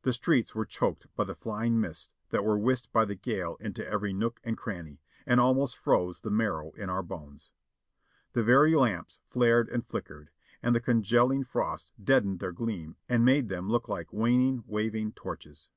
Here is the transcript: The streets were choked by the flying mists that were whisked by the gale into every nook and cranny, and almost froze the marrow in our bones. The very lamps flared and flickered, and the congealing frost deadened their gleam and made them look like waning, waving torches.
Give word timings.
The 0.00 0.14
streets 0.14 0.54
were 0.54 0.64
choked 0.64 1.08
by 1.14 1.24
the 1.24 1.34
flying 1.34 1.78
mists 1.78 2.14
that 2.30 2.42
were 2.42 2.56
whisked 2.58 2.90
by 2.90 3.04
the 3.04 3.14
gale 3.14 3.58
into 3.60 3.86
every 3.86 4.14
nook 4.14 4.40
and 4.42 4.56
cranny, 4.56 5.02
and 5.26 5.38
almost 5.38 5.76
froze 5.76 6.20
the 6.22 6.30
marrow 6.30 6.70
in 6.70 6.88
our 6.88 7.02
bones. 7.02 7.50
The 8.32 8.42
very 8.42 8.74
lamps 8.74 9.20
flared 9.28 9.68
and 9.68 9.84
flickered, 9.86 10.30
and 10.62 10.74
the 10.74 10.80
congealing 10.80 11.44
frost 11.44 11.92
deadened 12.02 12.40
their 12.40 12.52
gleam 12.52 12.96
and 13.10 13.26
made 13.26 13.48
them 13.50 13.68
look 13.68 13.90
like 13.90 14.10
waning, 14.10 14.64
waving 14.66 15.12
torches. 15.12 15.68